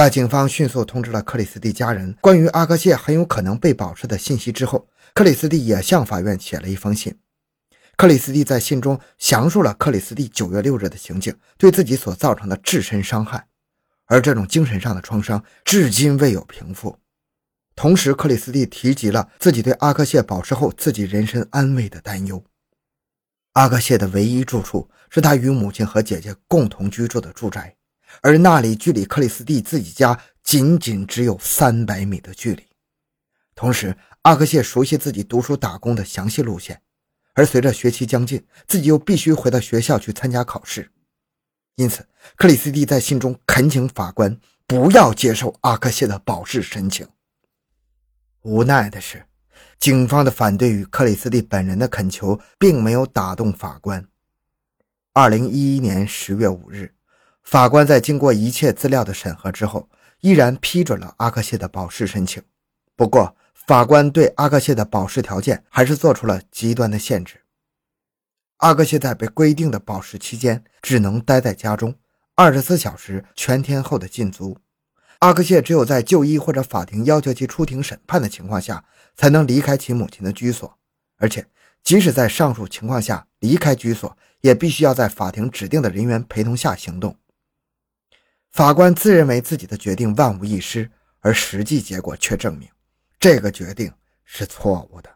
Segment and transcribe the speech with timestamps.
[0.00, 7.18] 在警方迅速通知了克里斯蒂家人关于阿克谢很有可能被保释的信息之后，克里斯蒂也向法院写了一封信。
[7.98, 13.46] 克里斯蒂在信中详述了克里斯蒂九月六日的情景对自己所造成的至身伤害，
[14.06, 16.96] 而这种精神上的创伤至今未有平复。
[17.76, 22.42] 同时，克里斯蒂提及了自己对阿克谢保释后自己人身安危的担忧。
[23.52, 27.76] 阿克谢的唯一住处是他与母亲和姐姐共同居住的住宅。
[28.22, 32.64] 而那里距离克里斯蒂自己家仅仅只有三百米的距离。
[33.54, 36.80] 同时，阿克谢熟悉自己读书打工的详细路线，
[37.34, 40.90] 而随着学期将近，自己又必须回到学校去参加考试。
[41.76, 42.06] 因此，
[42.36, 47.06] 克里斯蒂在信中恳请法官不要接受阿克谢的保释申请。
[48.42, 49.24] 无奈的是，
[49.78, 54.06] 警方的反对与克里斯蒂本人的恳求并没有打动法官。
[55.12, 56.94] 二零一一年十月五日。
[57.42, 59.88] 法官在经过一切资料的审核之后，
[60.20, 62.42] 依然批准了阿克谢的保释申请。
[62.94, 67.40] 不过，法官对阿克谢的保释条件还是做出了极端的限制。
[68.58, 71.94] 阿克谢在被规定的保释期间，只能待在家中，
[72.34, 74.58] 二十四小时全天候的禁足。
[75.20, 78.84] 阿克谢只有在就医或者法庭要求其出庭审判的情况下，
[79.16, 80.78] 才能离开其母亲的居所。
[81.16, 81.46] 而且，
[81.82, 87.16] 即使在上述情况下离开居所，也必须要在法庭指定的人员陪同下行动。
[88.52, 92.68] 法官自认为自己的决定万无一失，而实际结果却证明
[93.18, 93.92] 这个决定
[94.24, 95.10] 是错误的。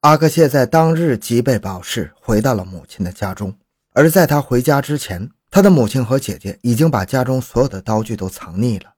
[0.00, 3.56] 阿克谢在当日即被保释，回到了母亲的家中。
[3.92, 8.94] 而在他回家之前，他的母亲和姐姐已经把家中所有的刀具都藏匿了。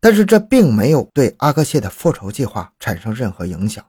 [0.00, 3.84] 但是这并没有对阿克谢的复仇计划产生任何影响。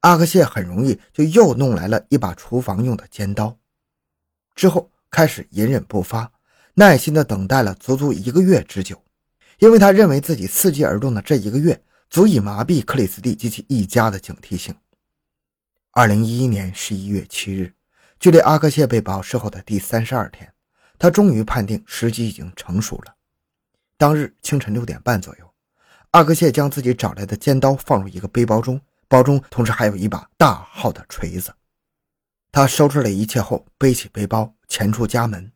[0.00, 3.56] 阿克谢很容易就又弄来了一把厨房用的尖刀，
[4.54, 6.30] 之后开始隐忍不发。
[6.76, 9.00] 耐心地等待了足足一个月之久，
[9.60, 14.74] 因为他认为自己伺机而动的这一个月足以麻痹克里斯蒂及其一家的警惕性。
[15.92, 17.72] 二零一一年十一月七日，
[18.18, 20.52] 距离阿克谢被保释后的第三十二天，
[20.98, 23.14] 他终于判定时机已经成熟了。
[23.96, 25.48] 当日清晨六点半左右，
[26.10, 31.54] 阿克谢将自己找来的尖刀放入一个背包中，包中同时还有一把大号的锤子。
[32.50, 35.52] 他收拾了一切后，背起背包，潜出家门。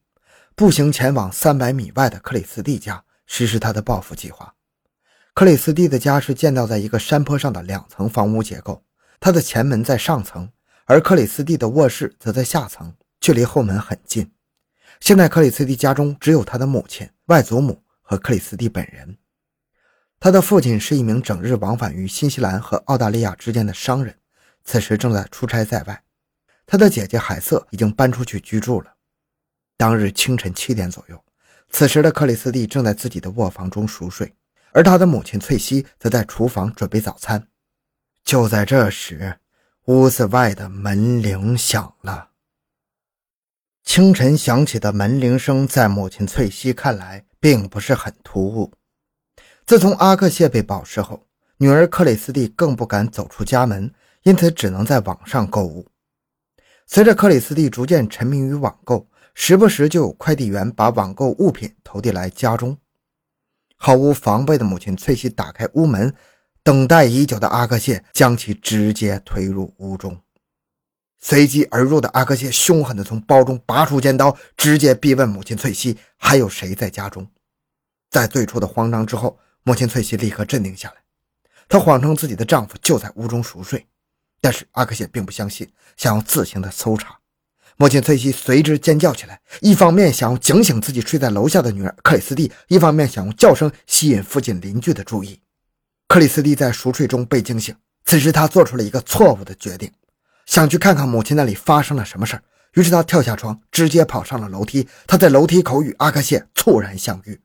[0.59, 4.53] 步行前往三百米外的克里斯蒂家，实施他的报复计划。
[5.33, 8.83] 克里斯蒂的家是建造在一个山坡上的两层房屋结构，
[9.21, 10.51] 他的前门在上层，
[10.87, 14.33] 而克里斯蒂的卧室则在下层，距离后门很近。
[14.99, 19.17] 现在克里斯蒂家中只有他的母亲、外祖母和克里斯蒂本人。
[20.19, 24.13] 他的父亲是一名整日往返于新西兰和澳大利亚之间的商人，
[24.65, 26.03] 此时正在出差在外。
[26.67, 28.95] 他的姐姐海瑟已经搬出去居住了。
[29.79, 31.25] 当日清晨七点左右，
[31.71, 34.35] 此时的克里斯蒂正在自己的卧房中熟睡，
[34.73, 37.47] 而他的母亲翠西则在厨房准备早餐。
[38.25, 39.39] 就在这时，
[39.85, 42.31] 屋子外的门铃响了。
[43.85, 48.73] 清晨响起的门铃声，在母亲翠西看来并不是很突兀。
[49.65, 51.25] 自从阿克谢被保释后，
[51.59, 53.95] 女儿克里斯蒂更不敢走出家门，
[54.25, 55.87] 因此只能在网上购物。
[56.85, 59.09] 随着克里斯蒂逐渐沉迷于网购，
[59.41, 62.77] 时不时就有快递员把网购物品投递来家中，
[63.77, 66.13] 毫无防备的母亲翠西打开屋门，
[66.65, 70.21] 等待已久的阿克谢将其直接推入屋中。
[71.21, 77.25] 随即而入的阿克谢凶狠地从包中拔出尖刀，直接逼问母亲翠西还有谁在家中。
[78.11, 80.97] 在最初的慌张之后，母亲翠西立刻镇定下来，
[81.69, 83.87] 她谎称自己的丈夫就在屋中熟睡，
[84.41, 87.21] 但是阿克谢并不相信，想要自行的搜查。
[87.81, 95.41] 母亲翠西随之尖叫起来，一方面想要警醒自己睡在楼下的女儿克里斯蒂，一方面想用叫声吸引附近邻居的注意。
[96.09, 97.73] 克里斯蒂在熟睡中被惊醒，
[98.05, 99.89] 此时他做出了一个错误的决定，
[100.45, 102.43] 想去看看母亲那里发生了什么事
[102.75, 104.89] 于是他跳下床，直接跑上了楼梯。
[105.07, 107.41] 他在楼梯口与阿克谢猝然相遇，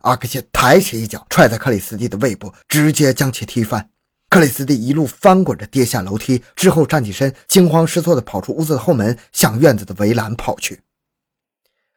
[0.00, 3.88] 阿克谢抬起一脚踹在克里斯蒂的胃部，直接将其踢翻。
[4.32, 10.80] 克里斯蒂一路翻滚着跌下楼梯，之后站起身，惊慌失措地跑出屋子的后门，向院子的围栏跑去。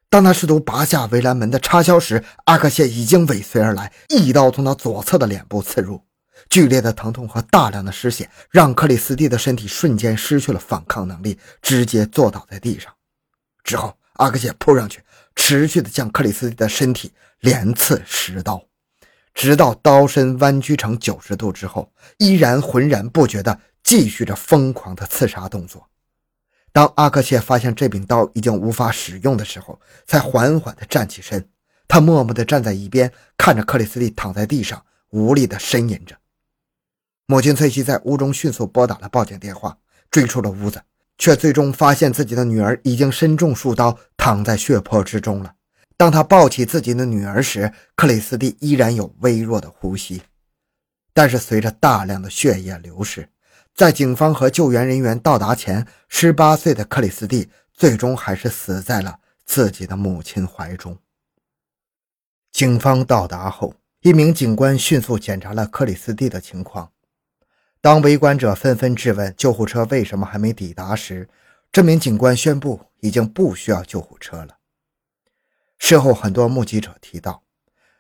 [0.10, 6.02] 当他试图拔下围栏门的插销时，阿克谢已经尾随而来，一刀从他左侧的脸部刺入。
[6.50, 12.94] 剧烈的疼痛和大量的失血让克里斯蒂的身体瞬间失去了反抗能力，直接坐倒在地上。
[13.64, 15.02] 之后，阿克谢扑上去，
[15.38, 18.62] 持续地将克里斯蒂的身体连刺十刀。
[19.36, 25.88] 直到刀身弯曲成九十度之后，依然浑然不觉地继续着疯狂的刺杀动作。
[26.72, 31.48] 当阿克谢发现这柄刀已经无法使用的时候，才缓缓地站起身，
[31.88, 36.16] 他默默地站在一边，看着克里斯蒂躺在地上，无力地呻吟着。
[37.28, 39.78] 母亲翠西在屋中迅速拨打了报警电话，
[40.10, 40.82] 追出了屋子，
[41.18, 45.54] 却最终发现自己的女儿已经身中数刀，躺在血泊之中了。
[45.98, 50.22] 当他抱起自己的女儿时，克里斯蒂依然有微弱的呼吸，
[51.14, 53.30] 但是随着大量的血液流失，
[53.74, 60.98] 在警方和救援人员到达前，十八岁的克里斯蒂最终还是死在了自己的母亲怀中。
[62.52, 66.92] 警方到达后，一名警官迅速检查了克里斯蒂的情况。
[67.80, 71.30] 当围观者纷纷质问救护车为什么还没抵达时，
[71.72, 74.58] 这名警官宣布已经不需要救护车了。
[75.78, 77.44] 事后，很多目击者提到，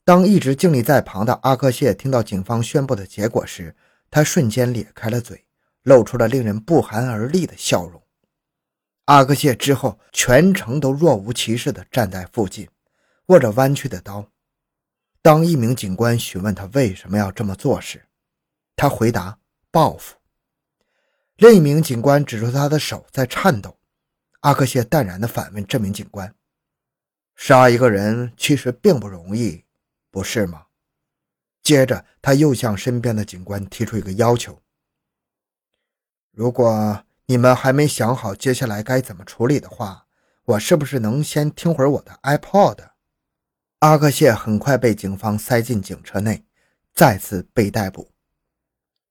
[0.03, 3.75] 当一直静立在旁的阿克谢听到警方宣布的结果时，
[4.09, 5.45] 他瞬间咧开了嘴，
[5.83, 8.01] 露出了令人不寒而栗的笑容。
[9.05, 12.67] 阿克谢之后全程都若无其事地站在附近，
[13.27, 14.25] 握着弯曲的刀。
[15.21, 18.05] 当一名警官询问他为什么要这么做时，
[18.75, 19.37] 他回答。
[19.71, 20.15] 报复。
[21.35, 23.77] 另一名警官指出他的手在颤抖。
[24.39, 26.33] 阿克谢淡然地反问这名警官
[27.35, 29.65] ：“杀一个人其实并不容易，
[30.09, 30.65] 不是吗？”
[31.61, 34.61] 接着，他又向身边的警官提出一个要求
[36.31, 40.05] ：“如果你们还没想好接下来该怎么处理的话，
[40.45, 42.89] 我是不是能先听会儿我的 iPod？”
[43.79, 46.45] 阿克谢很快被警方塞进警车内，
[46.93, 48.11] 再次被逮捕。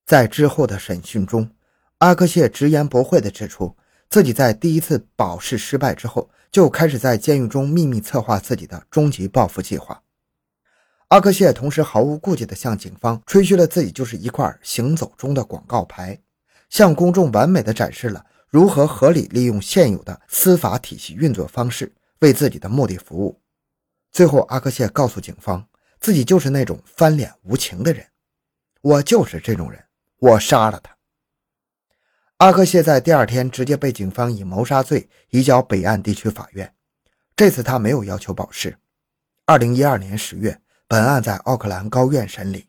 [0.07, 1.51] 在之后的审讯中，
[1.99, 3.77] 阿克谢直言不讳地指出，
[4.15, 10.01] 自己在第一次保释失败之后，就开始在监狱中秘密策划自己的终极报复计划。
[11.09, 16.17] 阿克谢同时毫无顾忌地向警方吹嘘了自己就是一块行走中的广告牌，
[16.71, 23.41] 向公众完美地展示了如何合理利用现有的司法体系运作方式为自己的目的服务。
[24.13, 25.67] 最后，阿克谢告诉警方，
[25.99, 28.07] 自己就是那种翻脸无情的人，
[28.81, 29.85] 我就是这种人。
[30.21, 30.94] 我杀了他。
[32.39, 36.75] 阿克谢在第二天直接被警方以谋杀罪移交北岸地区法院。
[37.37, 38.77] 这次他没有要求保释。
[39.47, 42.67] 二零一二年十月，本案在奥克兰高院审理。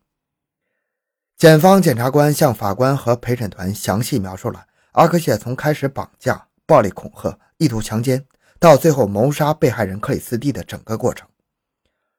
[1.35, 8.23] 检方检察官向法官和陪审团详细描述了阿克谢从开始绑架、暴力恐吓、意图强奸，
[8.59, 11.27] 到最后谋杀被害人克里斯蒂的整个过程。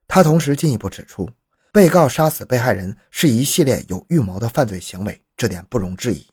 [0.08, 1.30] 他同时进一步指出，
[1.72, 5.22] 被告杀死被害人是一系列有预谋的犯罪行为。
[5.36, 6.26] 这点不容置疑。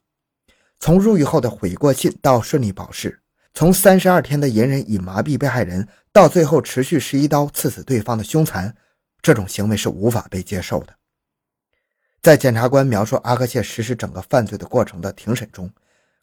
[0.84, 3.22] 从入狱后的悔过信到顺利保释，
[3.54, 8.76] 从三十二天的隐忍以麻痹被害人，到最后持续十一刀刺死对方的凶残，
[9.22, 10.94] 这种行为是无法被接受的。
[12.22, 15.72] 在检察官描述阿克谢实施整个犯罪的过程的庭审中，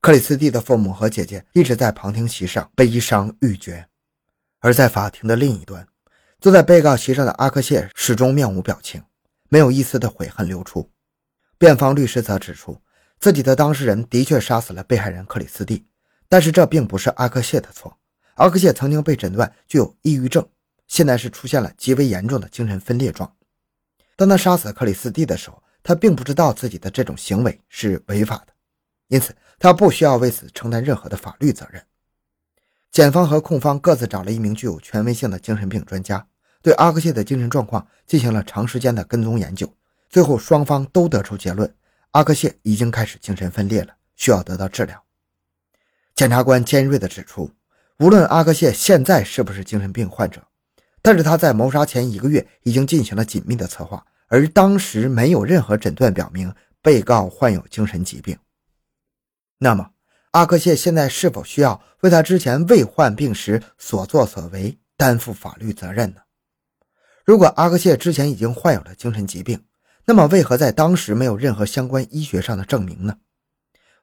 [0.02, 3.86] 克里斯蒂的父母和姐姐一直在旁听席上悲伤欲绝，
[4.58, 5.88] 而在法庭的另一端，
[6.38, 9.02] 坐在被告席上的阿克谢始终面无表情，
[9.48, 10.90] 没有一丝的悔恨流出。
[11.56, 12.78] 辩方律师则指出，
[13.20, 15.87] 自己的当事人的确杀死了被害人克里斯蒂，
[16.26, 17.94] 但是这并不是阿克谢的错。
[18.37, 20.49] 阿克谢曾经被诊断具有抑郁症，
[20.88, 23.31] 现在是出现了极为严重的精神分裂状。
[24.17, 28.55] 当他杀死克里斯蒂的时候，他并不知道自己的这种行为是违法的，
[29.08, 31.82] 因此他不需要为此承担任何的法律责任。
[32.90, 36.26] 检方和控方各自找了一名具有权威性的精神病专家，
[36.62, 39.70] 对阿克谢的精神状况进行了长时间的跟踪研究。
[40.08, 41.72] 最后，双方都得出结论：
[42.12, 45.05] 阿克谢已经开始精神分裂了，需要得到治疗。
[46.14, 47.52] 检察官尖锐地指出，
[47.98, 50.44] 无论阿克谢现在是不是精神病患者，
[51.02, 56.52] 但是他在谋杀前一个月已经进行了紧密的策划，而当时没有任何诊断表明
[56.82, 58.36] 被告患有精神疾病。
[59.58, 59.90] 那么，
[60.32, 66.20] 阿克谢现在是否需要为他之前未患病时所作所为担负法律责任呢？
[67.24, 69.62] 如果阿克谢之前已经患有了精神疾病，
[70.06, 73.19] 那么，为何在当时没有任何相关医学上的证明呢？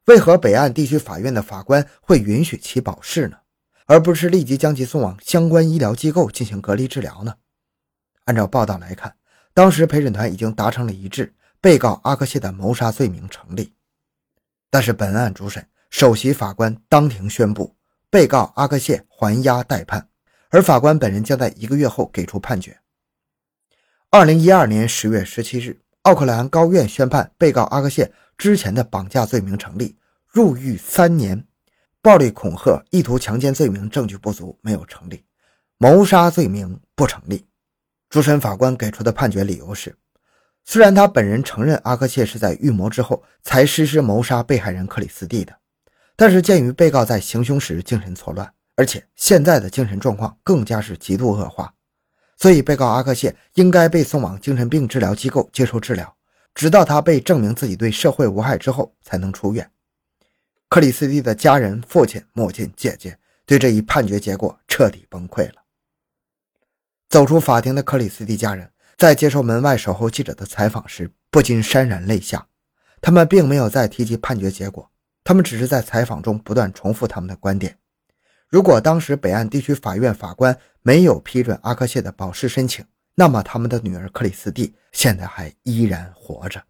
[0.05, 3.37] 为何北岸地区法院的法官会允许其保释呢，
[3.87, 7.35] 而不是立即将其送往相关医疗机构进行隔离治疗呢？
[8.23, 9.13] 按照报道来看，
[9.53, 13.73] 当时陪审团已经达成了一致，被告阿克谢的谋杀罪名成立。
[14.69, 17.75] 但是，本案主审首席法官当庭宣布，
[18.09, 20.07] 被告阿克谢还押待判，
[20.49, 22.79] 而法官本人将在一个月后给出判决。
[24.09, 25.81] 二零一二年十月十七日。
[26.07, 31.37] 奥克兰高院宣判，被告阿克谢之前的绑架罪名成立，入狱三年；
[32.01, 35.17] 暴力恐吓、意图强奸罪名证据不足，没有成立；
[35.77, 37.45] 谋杀罪名不成立。
[38.09, 39.97] 主审法官给出的判决理由是：
[40.63, 45.53] 虽然他本人承认阿克谢是在预谋之后才实施谋杀被害人克里斯蒂的，
[46.15, 51.73] 但是鉴于被告在行凶时精神错乱，而且现在的精神状况更加是极度恶化，
[52.37, 56.15] 所以被告阿克谢应该被送往精神病治疗机构接受治疗，
[56.53, 59.69] 直到他被证明自己对社会无害之后才能出院。
[60.69, 65.63] 克里斯蒂的家人、父亲、母亲、姐姐对这一判决结果彻底崩溃了。
[67.09, 72.45] 走出法庭的克里斯蒂家人在接受门外守候记者的采访时，不禁潸然泪下。
[72.99, 74.91] 他们并没有再提及判决结果，
[75.23, 77.77] 他们只是在采访中不断重复他们的观点。
[78.49, 82.85] 如果当时北岸地区法院法官没有批准阿克谢的保释申请，
[83.15, 86.63] 那么他们的女儿克里斯蒂现在还依然活着。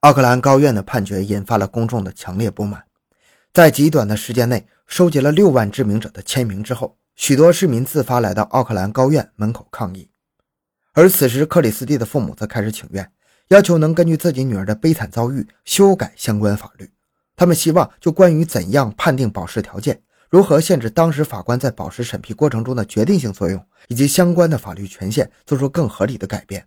[0.00, 2.84] 奥克兰高院的判决引发了公众的强烈不满，
[3.52, 10.08] 在极短的时间内收集了六万知名者的签名之后，许多市民自发来到奥克兰高院门口抗议。
[10.92, 13.12] 而此时，克里斯蒂的父母则开始请愿，
[13.48, 16.90] 要求能根据自己女儿的悲惨遭遇修改相关法律。
[17.36, 26.66] 他们希望就关于怎样判定保释条件、如何限制当时法官在保释审批过程中的决定性作用以及相关的法律权限做出更合理的改变。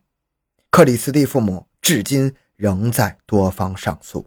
[0.70, 2.36] 克里斯蒂父母至今。
[2.55, 4.25] 仍在多方上诉。